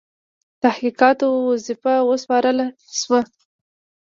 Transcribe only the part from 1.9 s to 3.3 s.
وسپارله شوه.